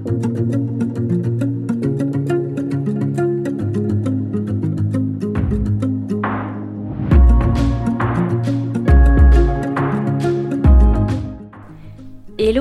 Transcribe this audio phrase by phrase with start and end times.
[0.00, 0.12] Hello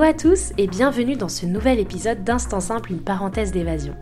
[0.02, 3.96] à tous et bienvenue dans ce nouvel épisode d'Instant Simple, une parenthèse d'évasion.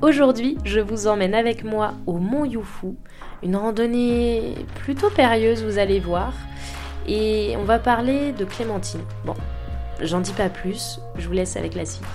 [0.00, 2.94] Aujourd'hui, je vous emmène avec moi au Mont Yufu,
[3.42, 6.34] une randonnée plutôt périlleuse, vous allez voir,
[7.08, 9.02] et on va parler de Clémentine.
[9.24, 9.34] Bon,
[10.00, 12.06] j'en dis pas plus, je vous laisse avec la suite.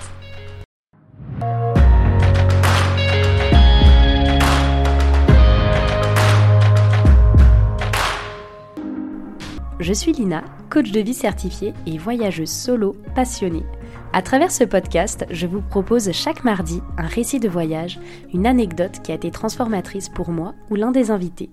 [9.92, 13.66] Je suis Lina, coach de vie certifiée et voyageuse solo passionnée.
[14.14, 18.00] À travers ce podcast, je vous propose chaque mardi un récit de voyage,
[18.34, 21.50] une anecdote qui a été transformatrice pour moi ou l'un des invités.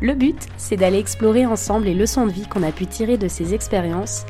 [0.00, 3.28] Le but, c'est d'aller explorer ensemble les leçons de vie qu'on a pu tirer de
[3.28, 4.24] ces expériences,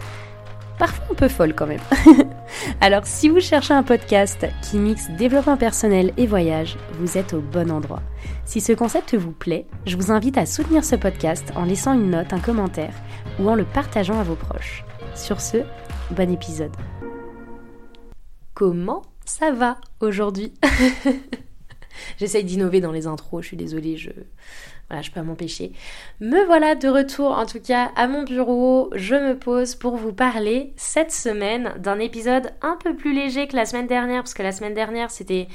[0.78, 1.80] parfois un peu folles quand même.
[2.80, 7.40] Alors si vous cherchez un podcast qui mixe développement personnel et voyage, vous êtes au
[7.40, 8.02] bon endroit.
[8.44, 12.10] Si ce concept vous plaît, je vous invite à soutenir ce podcast en laissant une
[12.10, 12.94] note, un commentaire
[13.38, 14.84] ou en le partageant à vos proches.
[15.14, 15.58] Sur ce,
[16.10, 16.74] bon épisode.
[18.54, 20.52] Comment ça va aujourd'hui?
[22.18, 24.10] J'essaye d'innover dans les intros, je suis désolée, je
[24.92, 25.72] voilà, je peux m'empêcher.
[26.20, 28.90] Me voilà de retour en tout cas à mon bureau.
[28.94, 33.56] Je me pose pour vous parler cette semaine d'un épisode un peu plus léger que
[33.56, 35.48] la semaine dernière parce que la semaine dernière c'était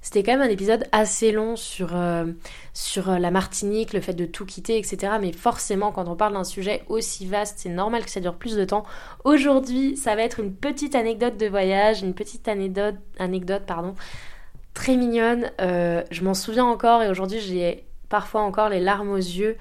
[0.00, 2.26] c'était quand même un épisode assez long sur, euh,
[2.96, 5.14] euh, la Martinique, le fait de tout quitter, etc.
[5.20, 8.54] Mais forcément, quand on parle d'un sujet aussi vaste, c'est normal que ça dure plus
[8.54, 8.84] de temps.
[9.24, 13.96] Aujourd'hui, ça va être une petite anecdote de voyage, une petite anecdote, anecdote pardon,
[14.74, 15.50] très mignonne.
[15.60, 19.56] Euh, je m'en souviens encore et aujourd'hui, j'ai parfois encore les larmes aux yeux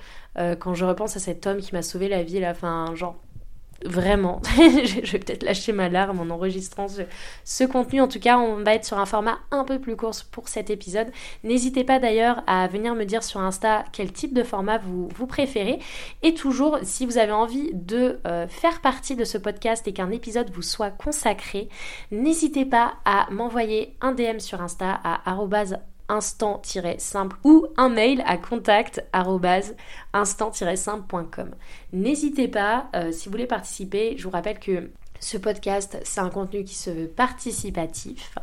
[0.59, 2.39] quand je repense à cet homme qui m'a sauvé la vie.
[2.39, 3.15] Là, enfin, genre,
[3.83, 6.87] Vraiment, je vais peut-être lâcher ma larme en enregistrant
[7.43, 8.01] ce, contenu.
[8.01, 10.69] En tout cas, on va être sur un format un peu plus court pour cet
[10.69, 11.11] épisode.
[11.43, 15.27] N'hésitez pas d'ailleurs à venir me dire sur Insta quel type de format vous, vous
[15.27, 15.79] préférez.
[16.23, 20.11] Et toujours, si vous avez envie de euh, faire partie de ce podcast et qu'un
[20.11, 21.69] épisode vous soit consacré,
[22.11, 25.31] n'hésitez pas à m'envoyer un DM sur Insta à
[26.09, 29.05] instant-simple ou un mail à contact
[30.13, 31.51] instant-simple.com.
[31.93, 36.29] N'hésitez pas, euh, si vous voulez participer, je vous rappelle que ce podcast, c'est un
[36.29, 38.35] contenu qui se veut participatif.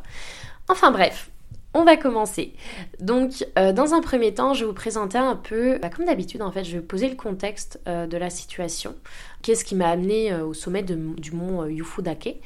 [0.68, 1.31] Enfin bref,
[1.74, 2.52] on va commencer.
[3.00, 6.42] Donc, euh, dans un premier temps, je vais vous présenter un peu, bah, comme d'habitude,
[6.42, 8.94] en fait, je vais poser le contexte euh, de la situation.
[9.42, 12.40] Qu'est-ce qui m'a amené euh, au sommet du mont Yufu Dake?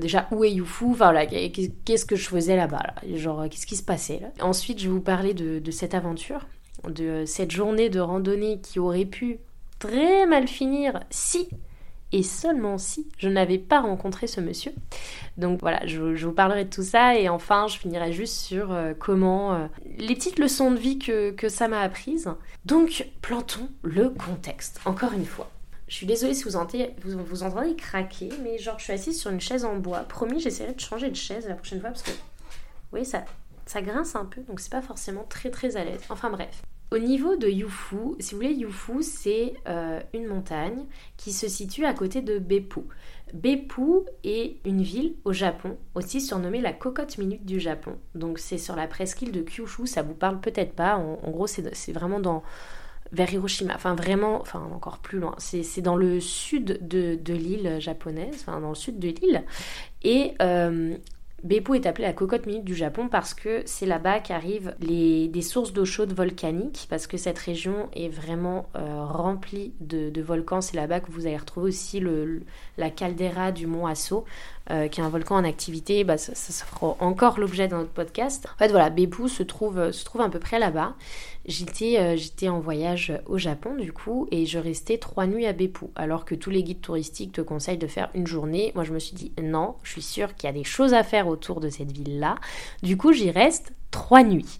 [0.00, 0.92] Déjà, où est Yufu?
[0.94, 2.82] Voilà, qu'est-ce que je faisais là-bas
[3.14, 4.28] Genre, qu'est-ce qui se passait là?
[4.44, 6.46] Ensuite, je vais vous parler de cette aventure,
[6.86, 9.38] de cette journée de randonnée qui aurait pu
[9.78, 11.48] très mal finir si
[12.12, 14.72] et seulement si je n'avais pas rencontré ce monsieur.
[15.36, 18.92] Donc voilà, je, vous parlerai de tout ça et enfin je finirai juste sur euh,
[18.98, 19.66] comment euh,
[19.98, 22.28] les petites leçons de vie que, ça m'a apprises.
[22.64, 25.50] Donc plantons le contexte, encore une fois.
[25.88, 29.18] Je suis désolée si vous entendez, vous, vous entendez craquer, mais genre je suis assise
[29.18, 30.00] sur une chaise en bois.
[30.00, 32.12] Promis, j'essaierai de changer de chaise la prochaine fois parce que,
[32.92, 33.24] oui, ça,
[33.66, 36.02] ça grince un peu, donc c'est pas forcément très très à l'aise.
[36.08, 36.62] Enfin bref.
[36.92, 40.86] Au niveau de Yufu, si vous voulez, Yufu, c'est euh, une montagne
[41.16, 42.80] qui se situe à côté de Beppu.
[43.32, 47.96] Beppu est une ville au Japon, aussi surnommée la cocotte minute du Japon.
[48.16, 50.96] Donc c'est sur la presqu'île de Kyushu, ça vous parle peut-être pas.
[50.96, 52.42] En, gros, c'est vraiment dans
[53.12, 55.36] vers Hiroshima, enfin vraiment, enfin encore plus loin.
[55.38, 59.44] C'est dans le sud de, l'île japonaise, enfin dans le sud de l'île.
[60.02, 60.96] Et euh,
[61.42, 65.72] Beppu est appelée la cocotte minute du Japon parce que c'est là-bas qu'arrivent les, sources
[65.72, 70.60] d'eau chaude volcaniques, parce que cette région est vraiment euh, remplie de, volcans.
[70.60, 72.02] C'est là-bas que vous allez retrouver aussi
[72.76, 74.24] la caldeira du mont Asso,
[74.70, 76.04] euh, qui est un volcan en activité.
[76.04, 78.46] Bah, ça, ça, fera encore l'objet de notre podcast.
[78.54, 80.94] En fait, voilà, Beppu se trouve, se trouve à peu près là-bas.
[81.46, 85.54] J'étais, euh, j'étais en voyage au Japon du coup et je restais trois nuits à
[85.54, 88.72] Beppu alors que tous les guides touristiques te conseillent de faire une journée.
[88.74, 91.02] Moi je me suis dit non, je suis sûre qu'il y a des choses à
[91.02, 92.34] faire autour de cette ville-là.
[92.82, 94.58] Du coup j'y reste trois nuits.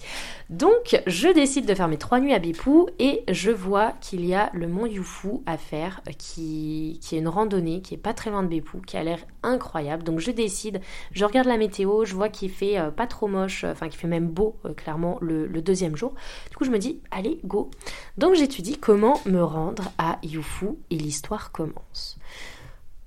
[0.51, 4.35] Donc je décide de faire mes trois nuits à Beppu et je vois qu'il y
[4.35, 8.31] a le mont Yufu à faire euh, qui, est une randonnée qui est pas très
[8.31, 10.03] loin de Beppu qui a l'air incroyable.
[10.03, 10.81] Donc je décide,
[11.13, 14.09] je regarde la météo, je vois qu'il fait euh, pas trop moche, enfin qu'il fait
[14.09, 16.15] même beau clairement le, le, deuxième jour.
[16.51, 17.71] Du coup je me dis allez go.
[18.19, 22.19] Donc j'étudie comment me rendre à Yufu et l'histoire commence.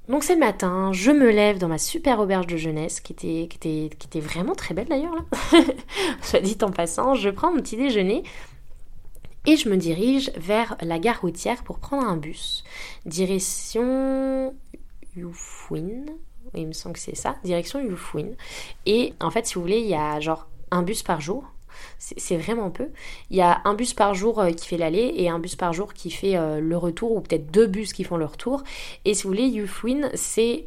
[0.10, 4.20] Donc c'est le matin, je me lève dans ma super auberge de jeunesse, qui était,
[4.20, 5.62] vraiment très belle d'ailleurs là,
[6.22, 8.24] soit dit en passant, je prends mon petit déjeuner
[9.46, 12.64] et je me dirige vers la gare routière pour prendre un bus.
[13.06, 14.54] Direction
[15.16, 16.06] Yufuin,
[16.56, 18.32] il me semble que c'est ça, direction Yufouin.
[18.86, 21.53] Et en fait, si vous voulez, il y a genre un bus par jour.
[22.00, 22.90] C'est vraiment peu.
[23.30, 25.74] Il y a un bus par jour euh, qui fait l'aller et un bus par
[25.74, 28.64] jour qui fait euh, le retour, ou peut-être deux bus qui font le retour.
[29.06, 30.66] Et si vous voulez, Yufouin, c'est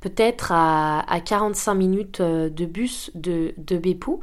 [0.00, 4.20] peut-être à, 45 minutes euh, de bus de, de Bepou.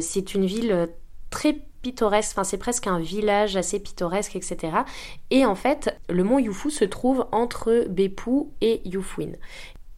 [0.00, 0.88] c'est une ville
[1.30, 4.72] très pittoresque, enfin c'est presque un village assez pittoresque, etc.
[5.30, 9.32] Et en fait, le mont Yufu se trouve entre Bepou et Yufouin.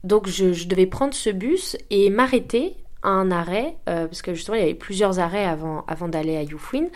[0.05, 4.61] Donc je, devais prendre ce bus et m'arrêter un arrêt, euh, parce que justement il
[4.61, 6.87] y avait plusieurs arrêts avant, d'aller à Yufouin,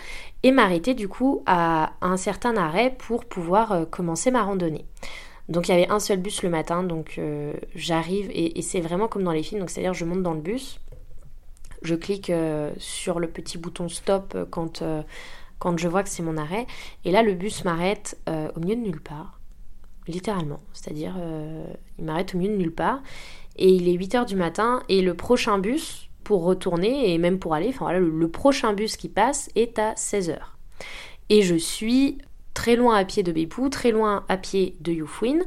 [0.43, 4.85] et m'arrêter du coup à, un certain arrêt pour pouvoir euh, commencer ma randonnée.
[5.49, 8.81] Donc il y avait un seul bus le matin, donc euh, j'arrive et, et c'est
[8.81, 10.81] vraiment comme dans les films, donc c'est-à-dire je monte dans le bus,
[11.83, 12.33] je clique
[12.79, 14.83] sur le petit bouton stop quand,
[15.59, 16.67] quand je vois que c'est mon arrêt,
[17.05, 19.39] et là le bus m'arrête au milieu de nulle part
[20.09, 20.61] littéralement.
[20.73, 21.15] C'est-à-dire,
[21.99, 23.03] il m'arrête au milieu de nulle part.
[23.57, 27.55] Et il est 8h du matin et le prochain bus pour retourner et même pour
[27.55, 30.39] aller, enfin voilà, le, prochain bus qui passe est à 16h.
[31.31, 32.19] Et je suis
[32.55, 35.39] très loin à pied de Bepou, très loin à pied de Yufouin.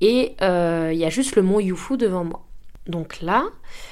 [0.00, 2.44] Et euh, il y a juste le mont Yufu devant moi.
[2.86, 3.44] Donc là,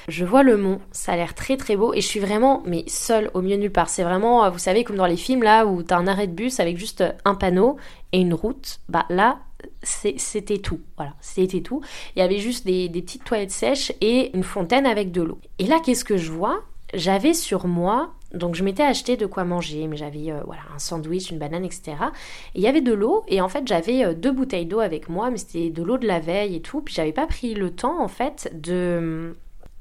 [0.07, 2.83] je vois le mont, ça a l'air très très beau et je suis vraiment mais
[2.87, 3.89] seule au milieu de nulle part.
[3.89, 6.59] C'est vraiment, vous savez, comme dans les films là où t'as un arrêt de bus
[6.59, 7.77] avec juste un panneau
[8.11, 8.79] et une route.
[8.89, 9.39] Bah là,
[9.81, 10.79] c'était tout.
[10.97, 11.81] Voilà, c'était tout.
[12.15, 15.39] Il y avait juste des, petites toilettes sèches et une fontaine avec de l'eau.
[15.59, 16.61] Et là, qu'est-ce que je vois?
[16.93, 20.77] J'avais sur moi, donc je m'étais acheté de quoi manger, mais j'avais euh, voilà un
[20.77, 21.93] sandwich, une banane, etc.
[22.53, 25.09] Et il y avait de l'eau et en fait j'avais euh, deux bouteilles d'eau avec
[25.09, 26.81] moi, mais c'était de l'eau de la veille et tout.
[26.81, 29.35] Puis j'avais pas pris le temps en fait de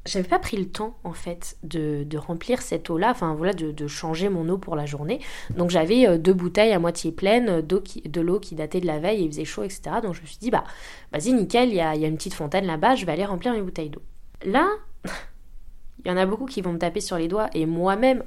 [0.04, 3.86] j'avais pas pris le temps en fait de, remplir cette eau là, enfin voilà, de,
[3.86, 5.20] changer mon eau pour la journée.
[5.56, 8.86] Donc j'avais euh, deux bouteilles à moitié pleines euh, d'eau de l'eau qui datait de
[8.86, 9.82] la veille et il faisait chaud, etc.
[10.02, 10.64] Donc je me suis dit, bah
[11.12, 13.90] vas-y, nickel, il y a, une petite fontaine là-bas, je vais aller remplir mes bouteilles
[13.90, 14.02] d'eau.
[14.44, 14.68] Là,
[16.04, 18.24] il y en a beaucoup qui vont me taper sur les doigts et moi-même,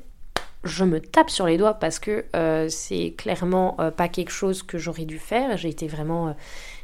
[0.64, 4.78] je me tape sur les doigts parce que euh, c'est clairement pas quelque chose que
[4.78, 5.58] j'aurais dû faire.
[5.58, 6.36] J'ai été vraiment,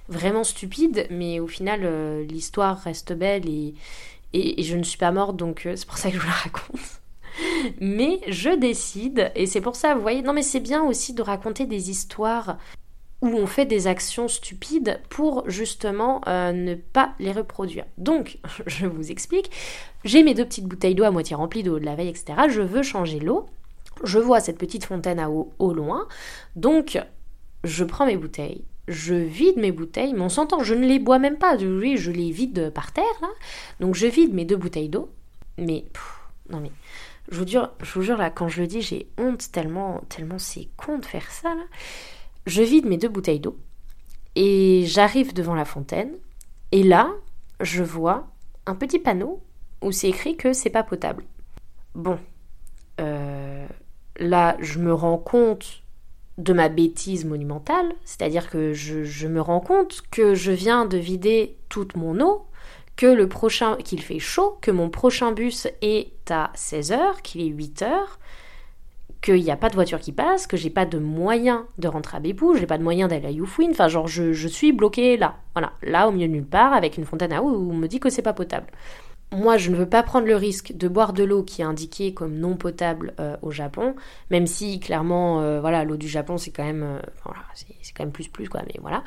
[0.08, 1.82] vraiment stupide, mais au final,
[2.28, 3.74] l'histoire reste belle et
[4.34, 6.34] et, je ne suis pas morte, donc euh, c'est pour ça que je vous la
[6.34, 7.02] raconte.
[7.80, 11.22] mais je décide, et c'est pour ça, vous voyez, non mais c'est bien aussi de
[11.22, 12.58] raconter des histoires
[13.22, 17.86] où on fait des actions stupides pour justement euh, ne pas les reproduire.
[17.98, 19.52] Donc, je vous explique,
[20.04, 22.34] j'ai mes deux petites bouteilles d'eau à moitié remplies d'eau de la veille, etc.
[22.50, 23.46] Je veux changer l'eau.
[24.04, 26.08] Je vois cette petite fontaine à eau au loin.
[26.56, 27.00] Donc,
[27.64, 31.20] je prends mes bouteilles, je vide mes bouteilles, mais on s'entend, je ne les bois
[31.20, 33.30] même pas, oui, je les vide par terre, là.
[33.80, 35.10] Donc je vide mes deux bouteilles d'eau,
[35.58, 35.86] mais,
[36.50, 36.72] non mais,
[37.32, 40.40] je vous, jure, je vous jure, là, quand je le dis, j'ai honte tellement, tellement
[40.40, 41.56] c'est con de faire ça.
[42.46, 43.58] Je vide mes deux bouteilles d'eau,
[44.36, 46.12] et j'arrive devant la fontaine,
[46.72, 47.12] et là,
[47.60, 48.28] je vois
[48.66, 49.42] un petit panneau
[49.82, 51.24] où c'est écrit que c'est pas potable.
[51.96, 52.18] Bon,
[53.00, 53.68] euh,
[54.18, 55.81] là, je me rends compte
[56.42, 61.58] de ma bêtise monumentale, c'est-à-dire que je, me rends compte que je viens de vider
[61.70, 62.46] toute mon eau,
[62.96, 67.50] que le prochain, qu'il fait chaud, que mon prochain bus est à 16h, qu'il est
[67.50, 67.88] 8h,
[69.22, 72.18] qu'il n'y a pas de voiture qui passe, que j'ai pas de moyen de rentrer
[72.18, 75.36] à Bépou, j'ai pas de moyen d'aller à Youfouine, enfin genre je, suis bloquée là,
[75.54, 77.88] voilà, là au milieu de nulle part, avec une fontaine à eau où on me
[77.88, 78.68] dit que c'est pas potable
[79.32, 82.14] moi, je ne veux pas prendre le risque de boire de l'eau qui est indiquée
[82.14, 83.96] comme non potable euh, au Japon,
[84.30, 87.00] même si clairement, euh, voilà, l'eau du Japon, c'est quand même, euh,
[87.54, 89.04] c'est quand même plus plus quoi, mais voilà.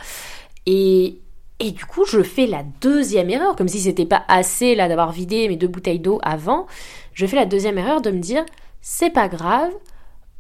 [0.65, 1.19] Et,
[1.61, 5.13] et du coup, je fais la deuxième erreur, comme si c'était pas assez là d'avoir
[5.13, 6.67] vidé mes deux bouteilles d'eau avant.
[7.13, 8.47] Je fais la deuxième erreur de me dire,
[8.81, 9.73] c'est pas grave,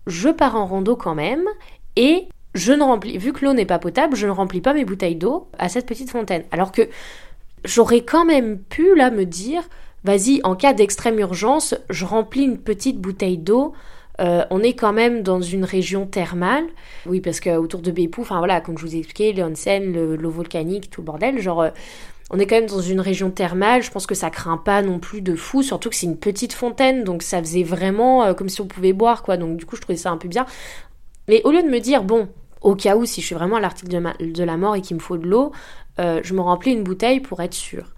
[0.06, 1.44] je pars en rando quand même,
[1.96, 4.84] et je ne remplis, vu que l'eau n'est pas potable, je ne remplis pas mes
[4.84, 6.44] bouteilles d'eau à cette petite fontaine.
[6.52, 6.88] Alors que
[7.64, 9.62] j'aurais quand même pu là me dire,
[10.04, 13.72] vas-y, en cas d'extrême urgence, je remplis une petite bouteille d'eau.
[14.20, 16.64] Euh, on est quand même dans une région thermale.
[17.06, 20.30] Oui, parce qu'autour de Bepou, enfin voilà, comme je vous ai expliqué, les onsen, l'eau
[20.30, 21.70] volcanique, tout le bordel, genre, euh,
[22.30, 23.82] on est quand même dans une région thermale.
[23.82, 26.52] Je pense que ça craint pas non plus de fou, surtout que c'est une petite
[26.52, 29.36] fontaine, donc ça faisait vraiment euh, comme si on pouvait boire, quoi.
[29.36, 30.46] Donc du coup, je trouvais ça un peu bien.
[31.28, 32.28] Mais au lieu de me dire, bon,
[32.64, 35.00] au cas où, si je suis vraiment à l'article de, la mort et qu'il me
[35.00, 35.52] faut de l'eau,
[36.00, 37.92] euh, je me remplis une bouteille pour être sûre.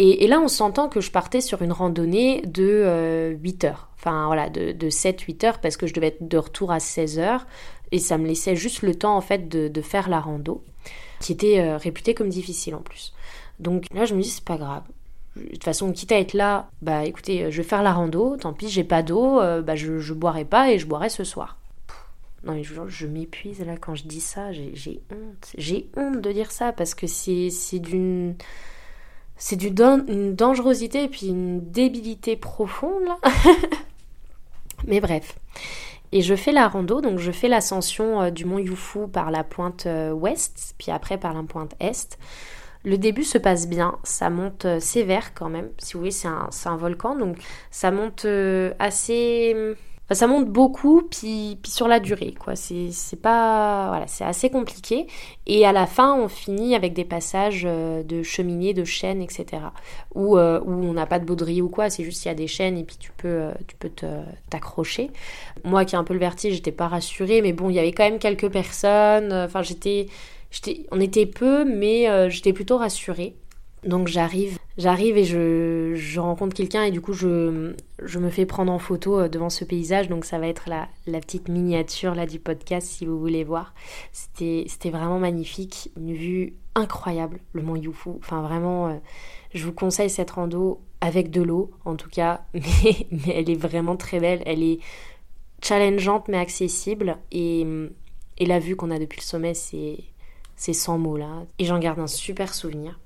[0.00, 3.88] Et, là, on s'entend que je partais sur une randonnée de 8 euh, heures.
[3.96, 7.46] Enfin, voilà, de, 7-8 heures, parce que je devais être de retour à 16 heures.
[7.90, 10.62] Et ça me laissait juste le temps, en fait, de, faire la rando,
[11.18, 13.12] qui était euh, réputée comme difficile en plus.
[13.58, 14.84] Donc là, je me dis, c'est pas grave.
[15.34, 18.52] De toute façon, quitte à être là, bah écoutez, je vais faire la rando, tant
[18.52, 21.58] pis, j'ai pas d'eau, bah je, je boirai pas et je boirai ce soir.
[22.44, 25.52] Non, mais je, m'épuise là quand je dis ça, j'ai honte.
[25.56, 28.36] J'ai honte de dire ça parce que c'est d'une.
[29.36, 33.08] c'est du une dangerosité et puis une débilité profonde.
[34.86, 35.36] Mais bref.
[36.12, 39.44] Et je fais la rando, donc je fais l'ascension euh, du mont Yufu par la
[39.44, 42.18] pointe euh, ouest, puis après par la pointe est.
[42.84, 45.68] Le début se passe bien, ça monte euh, sévère quand même.
[45.78, 47.36] Si vous voyez, c'est un, un, volcan, donc
[47.70, 48.26] ça monte
[48.78, 49.74] assez
[50.14, 52.56] ça monte beaucoup, puis, puis sur la durée, quoi.
[52.56, 53.88] C'est pas.
[53.88, 55.06] Voilà, c'est assez compliqué.
[55.46, 59.62] Et à la fin, on finit avec des passages euh, de cheminées, de chaînes, etc.
[60.14, 62.34] Où, euh, où on n'a pas de baudrier ou quoi, c'est juste qu'il y a
[62.34, 63.90] des chaînes et puis tu peux, euh, tu peux
[64.48, 65.10] t'accrocher.
[65.64, 67.92] Moi qui ai un peu le vertige, j'étais pas rassurée, mais bon, il y avait
[67.92, 69.32] quand même quelques personnes.
[69.32, 70.06] Enfin, j'étais.
[70.90, 73.34] On était peu, mais j'étais plutôt rassurée.
[73.84, 78.44] Donc j'arrive, j'arrive et je, je rencontre quelqu'un et du coup je, je, me fais
[78.44, 80.08] prendre en photo euh, devant ce paysage.
[80.08, 83.74] Donc ça va être la, la petite miniature là du podcast si vous voulez voir.
[84.12, 88.10] C'était, vraiment magnifique, une vue incroyable, le mont Yufu.
[88.18, 88.96] Enfin vraiment, euh,
[89.54, 93.60] je vous conseille cette rando avec de l'eau en tout cas, mais, mais elle est
[93.60, 94.42] vraiment très belle.
[94.44, 94.80] Elle est
[95.62, 97.66] challengeante mais accessible et,
[98.38, 99.98] et la vue qu'on a depuis le sommet c'est,
[100.56, 101.44] c'est sans mots là.
[101.60, 102.98] Et j'en garde un super souvenir.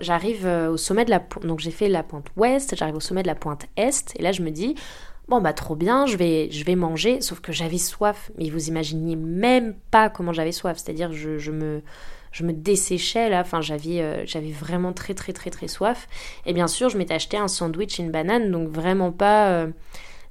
[0.00, 3.00] J'arrive euh, au sommet de la pointe, donc j'ai fait la pointe ouest, j'arrive au
[3.00, 4.74] sommet de la pointe est, et là je me dis,
[5.28, 8.68] bon bah trop bien, je vais, je vais manger, sauf que j'avais soif, mais vous
[8.68, 11.82] imaginez même pas comment j'avais soif, c'est-à-dire je, je, me,
[12.32, 16.08] je me desséchais là, enfin j'avais, euh, j'avais vraiment très très très très soif,
[16.46, 19.50] et bien sûr je m'étais acheté un sandwich, une banane, donc vraiment pas...
[19.50, 19.68] Euh,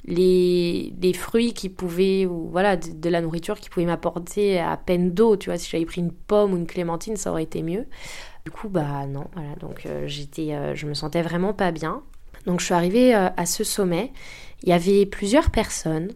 [0.07, 4.77] les, les, fruits qui pouvaient, ou voilà, de, de la nourriture qui pouvait m'apporter à
[4.77, 7.63] peine d'eau, tu vois, si j'avais pris une pomme ou une clémentine, ça aurait été
[7.63, 7.87] mieux.
[8.45, 12.03] Du coup, bah non, voilà, donc euh, j'étais, euh, je me sentais vraiment pas bien.
[12.45, 14.13] Donc je suis arrivée euh, à ce sommet.
[14.61, 16.11] Il y avait plusieurs personnes.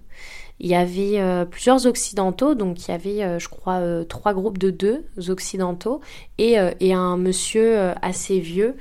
[0.60, 5.06] Il y avait plusieurs occidentaux, donc il y avait, je crois, trois groupes de deux
[5.30, 6.02] occidentaux
[6.38, 8.76] et, et un monsieur assez vieux,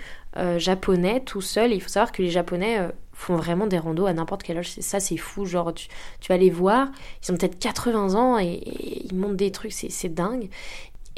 [0.57, 1.73] japonais, tout seul.
[1.73, 2.81] Il faut savoir que les japonais
[3.12, 4.71] font vraiment des randos à n'importe quel âge.
[4.81, 5.45] Ça, c'est fou.
[5.45, 5.88] Genre, tu,
[6.28, 6.88] vas les voir,
[7.23, 10.49] ils ont peut-être 80 ans et, et, ils montent des trucs, c'est dingue.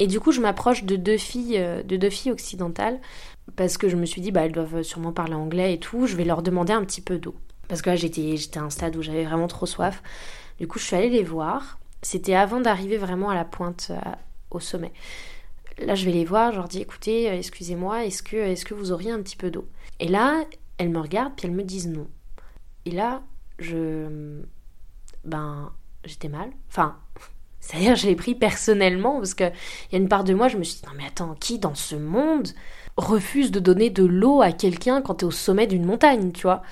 [0.01, 2.99] Et du coup, je m'approche de deux filles, euh, de deux filles occidentales,
[3.55, 6.15] parce que je me suis dit, bah, elles doivent sûrement parler anglais et tout, je
[6.15, 7.35] vais leur demander un petit peu d'eau.
[7.67, 10.01] Parce que là, j'étais, j'étais à un stade où j'avais vraiment trop soif.
[10.57, 11.77] Du coup, je suis allée les voir.
[12.01, 14.11] C'était avant d'arriver vraiment à la pointe, euh,
[14.49, 14.91] au sommet.
[15.77, 18.73] Là, je vais les voir, je leur dis, écoutez, euh, excusez-moi, est-ce que, est-ce que
[18.73, 19.67] vous auriez un petit peu d'eau?
[19.99, 20.45] Et là,
[20.79, 22.07] elles me regardent, puis elles me disent non.
[22.85, 23.21] Et là,
[23.59, 24.41] je...
[25.25, 25.71] Ben,
[26.05, 26.49] j'étais mal.
[26.69, 26.97] Enfin,
[27.61, 29.51] c'est-à-dire, je l'ai pris personnellement parce qu'il
[29.91, 31.75] y a une part de moi, je me suis dit, non mais attends, qui dans
[31.75, 32.49] ce monde
[32.97, 36.41] refuse de donner de l'eau à quelqu'un quand tu es au sommet d'une montagne, tu
[36.41, 36.63] vois?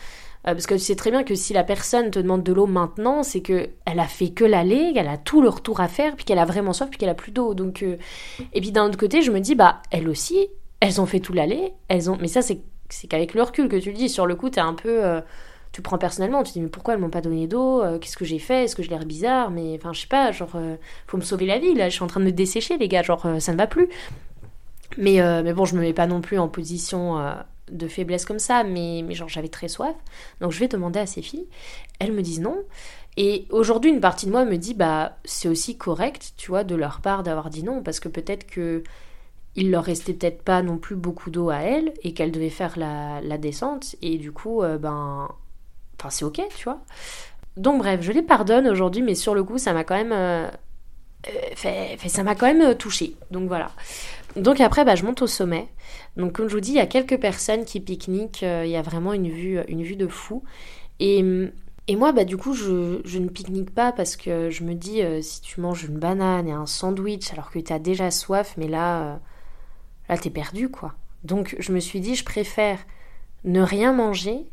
[0.47, 2.65] Euh, parce que tu sais très bien que si la personne te demande de l'eau
[2.65, 6.15] maintenant, c'est que elle a fait que l'aller, qu'elle a tout le retour à faire,
[6.15, 7.53] puis qu'elle a vraiment soif, puis qu'elle a plus d'eau.
[7.53, 7.97] Donc, euh,
[8.53, 10.47] et puis d'un autre côté, je me dis bah elles aussi,
[10.79, 12.17] elles ont fait tout l'aller, elles ont.
[12.19, 14.09] Mais ça c'est c'est qu'avec le recul que tu le dis.
[14.09, 15.21] Sur le coup, t'es un peu euh,
[15.71, 18.17] tu prends personnellement, tu te dis mais pourquoi elles m'ont pas donné d'eau euh, Qu'est-ce
[18.17, 20.75] que j'ai fait Est-ce que je l'air bizarre Mais enfin je sais pas, genre euh,
[21.07, 23.03] faut me sauver la vie là, je suis en train de me dessécher les gars,
[23.03, 23.89] genre euh, ça ne va plus.
[24.97, 27.23] Mais, mais bon, je me mets pas non plus en position
[27.71, 29.95] de faiblesse comme ça, mais, mais genre j'avais très soif.
[30.41, 31.45] Donc je vais demander à ces filles,
[31.99, 32.57] elles me disent non.
[33.15, 36.75] Et aujourd'hui, une partie de moi me dit bah c'est aussi correct, tu vois, de
[36.75, 38.83] leur part d'avoir dit non, parce que peut-être que
[39.55, 42.77] il leur restait peut-être pas non plus beaucoup d'eau à elles et qu'elles devaient faire
[42.77, 45.27] la, la descente et du coup ben
[45.99, 46.79] Enfin, c'est ok, tu vois.
[47.57, 50.13] Donc, bref, je les pardonne aujourd'hui, mais sur le coup, ça m'a quand même.
[50.13, 50.49] Euh,
[51.27, 53.15] euh, ça m'a quand même euh, touché.
[53.31, 53.71] Donc voilà.
[54.37, 55.67] Donc après, bah, je monte au sommet.
[56.15, 58.43] Donc comme je vous dis, il y a quelques personnes qui pique-niquent.
[58.43, 60.43] il y a vraiment une vue, une vue de fou.
[60.99, 61.21] Et,
[61.91, 65.41] moi, bah, du coup, je, je ne pique-nique pas parce que je me dis, si
[65.41, 69.19] tu manges une banane et un sandwich alors que tu as déjà soif, mais là,
[70.07, 70.93] là, t'es perdu, quoi.
[71.23, 72.79] Donc je me suis dit, je préfère
[73.43, 74.45] ne rien manger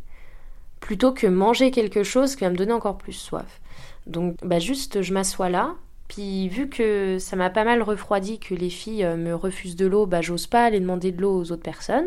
[0.87, 3.61] plutôt que manger quelque chose qui va me donner encore plus soif.
[4.07, 5.75] Donc bah juste je m'assois là,
[6.07, 9.85] puis vu que ça m'a pas mal refroidi que les filles euh, me refusent de
[9.85, 12.07] l'eau, bah j'ose pas aller demander de l'eau aux autres personnes.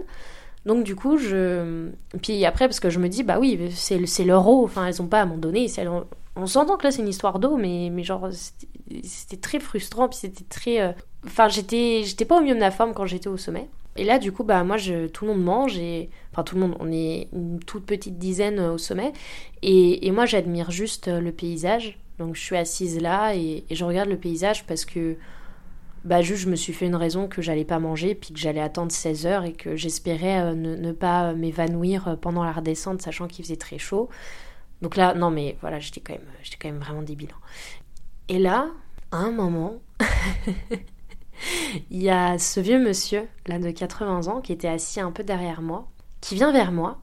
[0.66, 1.90] Donc du coup, je...
[2.22, 5.08] Puis après, parce que je me dis, bah oui, c'est leur eau, enfin elles ont
[5.08, 5.68] pas à m'en donner.
[6.38, 8.30] On s'entend que là c'est une histoire d'eau, mais, mais genre
[9.04, 10.80] c'était très frustrant, puis c'était très...
[10.80, 10.94] Euh,
[11.26, 13.68] enfin j'étais pas au mieux de ma forme quand j'étais au sommet.
[14.00, 14.78] Et là, du coup, bah, moi,
[15.12, 18.58] tout le monde mange, et, enfin tout le monde, on est une toute petite dizaine
[18.62, 19.12] au sommet,
[19.62, 22.00] et, moi, j'admire juste le paysage.
[22.18, 25.18] Donc, je suis assise là et, je regarde le paysage parce que,
[26.06, 28.62] bah, juste, je me suis fait une raison que j'allais pas manger, puis que j'allais
[28.62, 33.28] attendre 16 heures et que j'espérais euh, ne, ne, pas m'évanouir pendant la redescente, sachant
[33.28, 34.08] qu'il faisait très chaud.
[34.82, 37.32] Donc là, non, mais voilà, j'étais quand même, j'étais quand même vraiment débile.
[37.34, 37.48] Hein.
[38.30, 38.70] Et là,
[39.12, 39.74] à un moment.
[41.92, 45.24] Il y a ce vieux monsieur, là de 80 ans, qui était assis un peu
[45.24, 45.88] derrière moi.
[46.22, 47.00] qui vient vers moi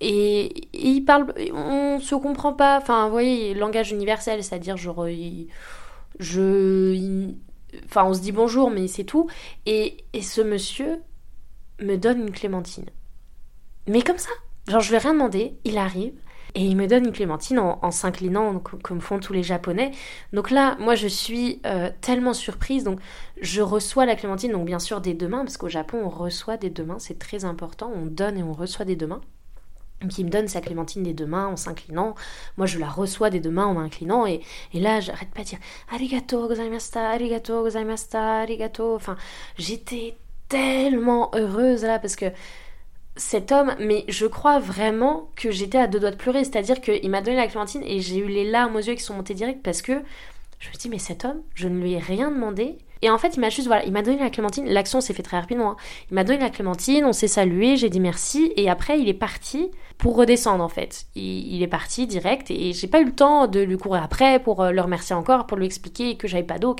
[0.00, 5.06] et, il parle, on se comprend pas, enfin, vous voyez, langage universel, c'est-à-dire genre,
[6.18, 7.30] je,
[7.84, 9.28] enfin, on se dit bonjour, mais c'est tout.
[9.66, 11.02] Et, et ce monsieur
[11.80, 12.86] me donne une clémentine.
[13.86, 14.30] Mais comme ça,
[14.68, 16.14] genre, je ai rien demandé, il arrive.
[16.54, 19.92] Et il me donne une clémentine en, s'inclinant comme font tous les Japonais.
[20.32, 22.84] Donc là, moi, je suis euh, tellement surprise.
[22.84, 23.00] Donc,
[23.40, 26.56] je reçois la clémentine, donc bien sûr des deux mains, parce qu'au Japon, on reçoit
[26.56, 27.92] des deux mains, c'est très important.
[27.94, 29.20] On donne et on reçoit des deux mains
[30.08, 32.14] qui me donne sa clémentine des deux mains en s'inclinant.
[32.56, 34.26] Moi, je la reçois des deux mains en m'inclinant.
[34.26, 34.40] Et,
[34.72, 35.58] et là, j'arrête pas de dire
[35.92, 38.94] Arigato gozaimashita, arigato gozaimashita, arigato.
[38.94, 39.16] Enfin,
[39.58, 40.16] j'étais
[40.48, 42.26] tellement heureuse là parce que
[43.20, 46.42] cet homme, mais je crois vraiment que j'étais à deux doigts de pleurer.
[46.44, 49.14] C'est-à-dire qu'il m'a donné la clémentine et j'ai eu les larmes aux yeux qui sont
[49.14, 49.92] montées direct parce que
[50.58, 52.78] je me dis, mais cet homme, je ne lui ai rien demandé.
[53.02, 54.66] Et en fait, il m'a juste, voilà, il m'a donné la clémentine.
[54.66, 55.72] L'action s'est fait très rapidement.
[55.72, 55.76] Hein.
[56.10, 58.52] Il m'a donné la clémentine, on s'est salué, j'ai dit merci.
[58.56, 61.06] Et après, il est parti pour redescendre, en fait.
[61.14, 64.62] Il, est parti direct et j'ai pas eu le temps de lui courir après pour
[64.62, 66.74] euh, le remercier encore, pour lui expliquer que j'avais pas d'eau,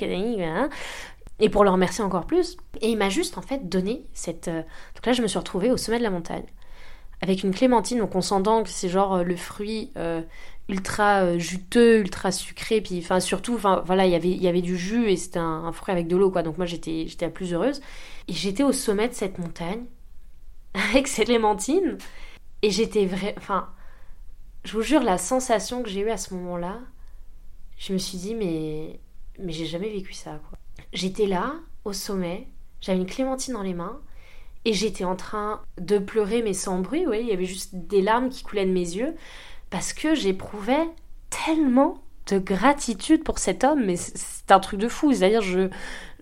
[1.41, 2.57] et pour le remercier encore plus.
[2.79, 4.47] Et il m'a juste, en fait, donné cette.
[4.47, 4.61] Euh,
[4.95, 6.45] donc là, je me suis retrouvée au sommet de la montagne
[7.21, 9.91] avec une clémentine, donc on s'entend que c'est genre euh, le fruit
[10.71, 14.77] ultra euh, juteux, ultra sucré, puis enfin surtout, enfin voilà, y il y avait du
[14.77, 16.43] jus et c'était un, fruit avec de l'eau quoi.
[16.43, 17.81] Donc moi j'étais j'étais la plus heureuse
[18.27, 19.85] et j'étais au sommet de cette montagne
[20.73, 21.97] avec ces clémentines
[22.61, 23.69] et j'étais vrai, enfin
[24.63, 26.79] je vous jure la sensation que j'ai eue à ce moment-là,
[27.77, 28.99] je me suis dit mais
[29.39, 30.60] mais j'ai jamais vécu ça quoi.
[30.93, 31.53] J'étais là
[31.85, 32.47] au sommet,
[32.81, 33.99] j'avais une clémentine dans les mains
[34.65, 38.01] et j'étais en train de pleurer mais sans bruit, oui, il y avait juste des
[38.01, 39.15] larmes qui coulaient de mes yeux
[39.69, 40.87] parce que j'éprouvais
[41.29, 45.13] tellement de gratitude pour cet homme, mais c'est un truc de fou.
[45.13, 45.69] C'est-à-dire, je,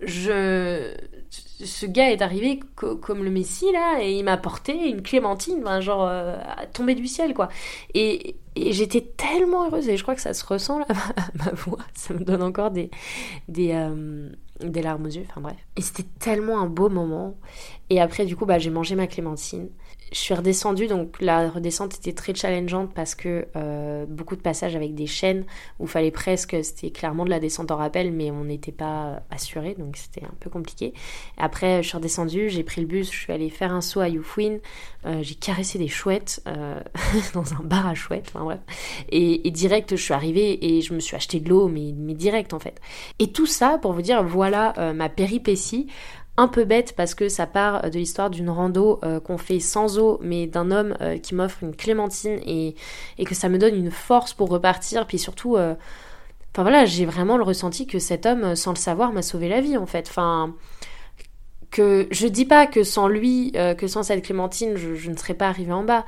[0.00, 0.94] je,
[1.30, 6.06] ce gars est arrivé comme le Messie là, et il m'a apporté une clémentine, genre
[6.08, 6.36] euh,
[6.72, 7.48] tombée du ciel quoi.
[7.94, 10.86] Et, j'étais tellement heureuse, et je crois que ça se ressent là,
[11.34, 12.90] ma, voix, ça me donne encore des,
[13.48, 14.28] des, euh,
[14.62, 15.56] des larmes aux yeux, enfin bref.
[15.76, 17.36] Et c'était tellement un beau moment.
[17.88, 19.70] Et après, du coup, bah, j'ai mangé ma clémentine
[20.12, 24.74] je suis redescendue, donc la redescente était très challengeante parce que euh, beaucoup de passages
[24.74, 25.44] avec des chaînes
[25.78, 29.22] où il fallait presque, c'était clairement de la descente en rappel, mais on n'était pas
[29.30, 30.94] assuré, donc c'était un peu compliqué.
[31.36, 34.08] Après, je suis redescendue, j'ai pris le bus, je suis allée faire un saut à
[34.08, 34.58] Youfouin,
[35.06, 36.80] euh, j'ai caressé des chouettes euh,
[37.34, 38.60] dans un bar à chouettes, enfin bref.
[39.10, 42.52] Et, direct, je suis arrivée et je me suis acheté de l'eau, mais, mais direct
[42.52, 42.80] en fait.
[43.18, 45.88] Et tout ça pour vous dire, voilà ma péripétie
[46.40, 49.98] un peu bête parce que ça part de l'histoire d'une rando euh, qu'on fait sans
[49.98, 52.74] eau, mais d'un homme euh, qui m'offre une clémentine et,
[53.26, 55.06] que ça me donne une force pour repartir.
[55.06, 55.74] Puis surtout, euh,
[56.52, 59.60] enfin voilà, j'ai vraiment le ressenti que cet homme, sans le savoir, m'a sauvé la
[59.60, 60.06] vie en fait.
[60.08, 60.54] Enfin,
[61.70, 65.46] que je dis pas que sans lui, que sans cette clémentine, je, ne serais pas
[65.46, 66.06] arrivée en bas,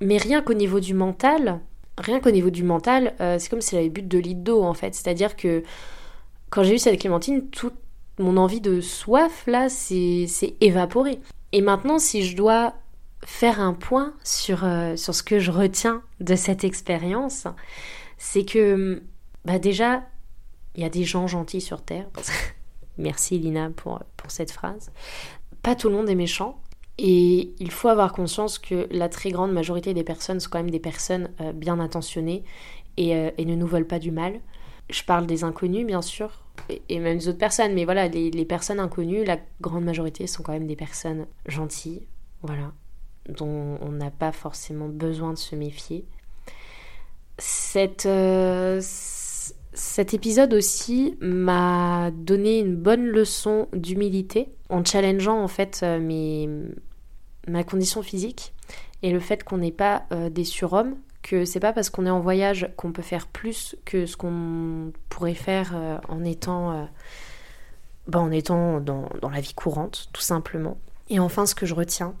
[0.00, 1.60] mais rien qu'au niveau du mental,
[1.98, 4.94] rien qu'au niveau du mental, c'est comme si avait bu de litres d'eau en fait.
[4.94, 5.62] C'est-à-dire que
[6.48, 7.72] quand j'ai eu cette clémentine, tout
[8.18, 10.26] mon envie de soif, là, c'est
[10.60, 11.20] évaporé.
[11.52, 12.74] Et maintenant, si je dois
[13.24, 17.46] faire un point sur, euh, sur ce que je retiens de cette expérience,
[18.18, 19.02] c'est que,
[19.44, 20.02] bah déjà,
[20.74, 22.06] il y a des gens gentils sur Terre.
[22.98, 24.92] Merci Lina pour, pour cette phrase.
[25.62, 26.60] Pas tout le monde est méchant.
[26.96, 30.70] Et il faut avoir conscience que la très grande majorité des personnes sont quand même
[30.70, 32.44] des personnes euh, bien intentionnées
[32.96, 34.38] et, euh, et ne nous veulent pas du mal.
[34.90, 36.43] Je parle des inconnus, bien sûr,
[36.88, 40.52] et même des autres personnes, mais voilà, les, personnes inconnues, la grande majorité sont quand
[40.52, 42.06] même des personnes gentilles,
[42.42, 42.72] voilà,
[43.28, 46.04] dont on n'a pas forcément besoin de se méfier.
[48.06, 55.98] Euh, cet épisode aussi m'a donné une bonne leçon d'humilité en challengeant en fait euh,
[55.98, 56.48] mes,
[57.48, 58.54] ma condition physique
[59.02, 62.10] et le fait qu'on n'est pas euh, des surhommes, que c'est pas parce qu'on est
[62.10, 66.88] en voyage qu'on peut faire plus que ce qu'on pourrait faire euh, en étant,
[68.06, 70.76] bah, en étant dans, la vie courante, tout simplement.
[71.08, 72.14] Et enfin, ce que je retiens,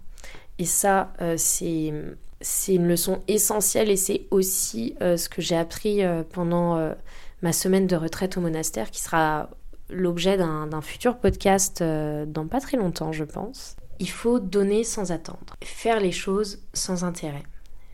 [0.58, 6.00] et ça, euh, c'est une leçon essentielle et c'est aussi ce que j'ai appris
[6.32, 6.94] pendant
[7.42, 9.50] ma semaine de retraite au monastère, qui sera
[9.90, 13.76] l'objet d'un futur podcast dans pas très longtemps, je pense.
[13.98, 17.44] Il faut donner sans attendre, faire les choses sans intérêt.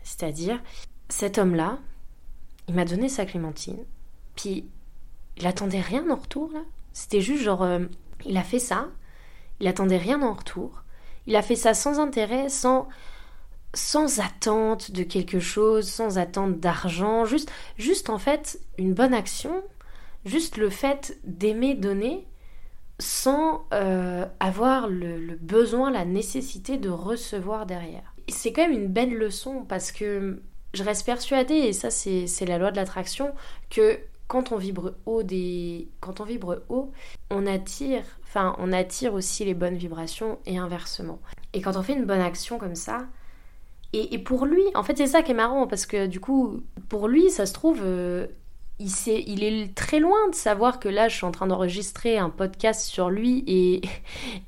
[0.03, 0.59] C'est-à-dire,
[1.11, 1.79] cet homme-là,
[2.67, 3.83] il m'a donné sa clémentine,
[4.35, 4.65] puis
[5.37, 6.51] il attendait rien en retour.
[6.93, 7.79] C'était juste genre, euh,
[8.25, 8.87] il a fait ça,
[9.59, 10.83] il attendait rien en retour,
[11.27, 12.87] il a fait ça sans intérêt, sans
[13.73, 19.63] sans attente de quelque chose, sans attente d'argent, juste, juste en fait une bonne action,
[20.25, 22.27] juste le fait d'aimer donner
[22.99, 28.13] sans euh, avoir le, besoin, la nécessité de recevoir derrière.
[28.27, 30.41] c'est quand même une belle leçon parce que
[30.73, 33.33] je reste persuadée, et ça c'est la loi de l'attraction,
[33.69, 36.91] que quand on vibre haut des quand on vibre haut,
[37.29, 41.19] on attire enfin on attire aussi les bonnes vibrations et inversement.
[41.53, 43.07] Et quand on fait une bonne action comme ça,
[43.93, 47.09] et, pour lui, en fait c'est ça qui est marrant parce que du coup pour
[47.09, 48.27] lui ça se trouve euh,
[48.79, 48.89] il,
[49.27, 52.83] il est très loin de savoir que là je suis en train d'enregistrer un podcast
[52.83, 53.81] sur lui et,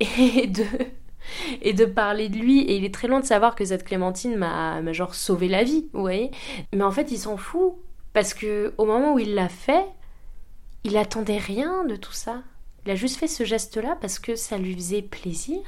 [0.00, 0.64] et de
[1.62, 2.60] et de parler de lui.
[2.60, 5.88] Et il est très loin de savoir que cette Clémentine m'a genre sauvé la vie,
[5.92, 6.30] vous voyez.
[6.74, 7.74] Mais en fait, il s'en fout.
[8.12, 9.86] Parce que au moment où il l'a fait,
[10.84, 12.42] il attendait rien de tout ça.
[12.84, 15.60] Il a juste fait ce geste-là parce que ça lui faisait plaisir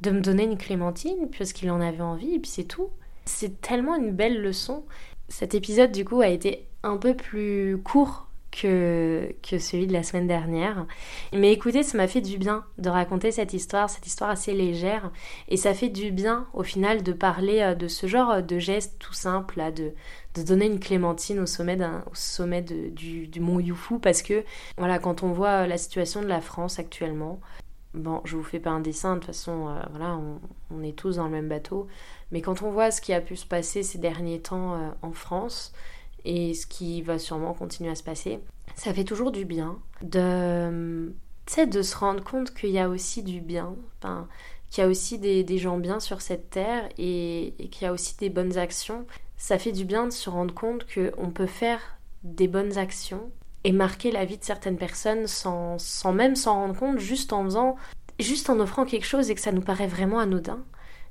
[0.00, 2.90] de me donner une Clémentine, puisqu'il en avait envie, et puis c'est tout.
[3.24, 4.84] C'est tellement une belle leçon.
[5.28, 10.26] Cet épisode, du coup, a été un peu plus court que, celui de la semaine
[10.26, 10.86] dernière.
[11.32, 15.10] Mais écoutez, ça m'a fait du bien de raconter cette histoire, cette histoire assez légère.
[15.48, 18.98] Et ça fait du bien au final de parler euh, de ce genre de geste
[18.98, 19.92] tout simple, là, de,
[20.34, 21.78] de donner une clémentine au sommet,
[22.12, 23.98] sommet du, mont Yufu.
[23.98, 24.44] Parce que,
[24.78, 27.40] voilà, quand on voit la situation de la France actuellement,
[27.94, 30.18] Bon, je vous fais pas un dessin, de toute façon, euh, voilà,
[30.72, 31.86] on, est tous dans le même bateau.
[32.32, 35.12] Mais quand on voit ce qui a pu se passer ces derniers temps euh, en
[35.12, 35.72] France,
[36.24, 38.40] et ce qui va sûrement continuer à se passer.
[38.76, 41.12] Ça fait toujours du bien de,
[41.56, 43.74] de se rendre compte qu'il y a aussi du bien,
[44.70, 48.16] qu'il y a aussi des, gens bien sur cette terre et, qu'il y a aussi
[48.16, 49.06] des bonnes actions.
[49.36, 51.80] Ça fait du bien de se rendre compte qu'on peut faire
[52.22, 53.30] des bonnes actions
[53.64, 57.44] et marquer la vie de certaines personnes sans, sans même s'en rendre compte, juste en
[57.44, 57.76] faisant,
[58.18, 60.62] juste en offrant quelque chose et que ça nous paraît vraiment anodin.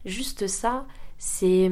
[0.05, 0.85] Juste ça,
[1.17, 1.71] c'est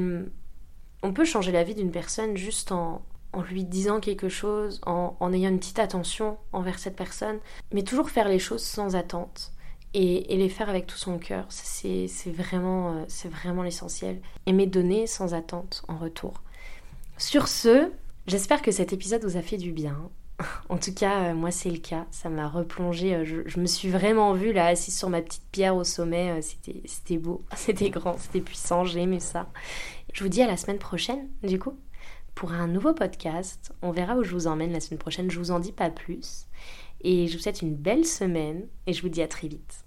[1.04, 3.02] on peut changer la vie d'une personne juste en,
[3.34, 7.40] en lui disant quelque chose, en, ayant une petite attention envers cette personne,
[7.72, 9.54] mais toujours faire les choses sans attente
[9.94, 11.46] et, les faire avec tout son cœur.
[11.50, 14.22] C'est vraiment, euh, vraiment l'essentiel.
[14.46, 16.34] Aimer donner sans attente en retour.
[17.18, 17.92] Sur ce,
[18.28, 19.98] j'espère que cet épisode vous a fait du bien.
[20.70, 22.08] En tout cas, euh, moi c'est le cas.
[22.10, 23.14] Ça m'a replongé.
[23.14, 26.42] Euh, je, me suis vraiment vue là, assise sur ma petite pierre au sommet.
[26.42, 28.84] C'était beau, c'était grand, c'était puissant.
[28.84, 29.48] J'ai aimé ça.
[30.14, 31.78] Je vous dis à la semaine prochaine, du coup
[32.36, 33.74] pour un nouveau podcast.
[33.82, 36.48] On verra où je vous emmène la semaine prochaine, je vous en dis pas plus.
[37.02, 39.86] Et je vous souhaite une belle semaine et je vous dis à très vite.